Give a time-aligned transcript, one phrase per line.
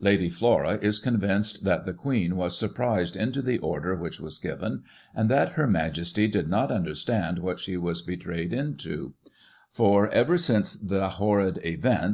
[0.00, 4.38] Lady Flora is con vinced that the Queen was surprised into the order which was
[4.38, 4.82] given,
[5.14, 9.14] and that Her Majesty did not understand what she was betrayed into;
[9.72, 12.06] for, ever since the horrid event.